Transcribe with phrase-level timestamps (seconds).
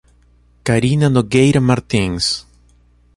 [0.63, 2.47] Carina Nogueira Martins